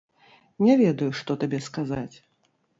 [0.67, 2.15] Не ведаю, што табе сказаць.